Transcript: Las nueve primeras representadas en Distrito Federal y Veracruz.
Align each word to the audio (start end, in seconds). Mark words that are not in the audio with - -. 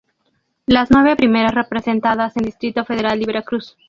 Las 0.65 0.89
nueve 0.89 1.15
primeras 1.15 1.53
representadas 1.53 2.35
en 2.35 2.45
Distrito 2.45 2.83
Federal 2.85 3.21
y 3.21 3.25
Veracruz. 3.25 3.77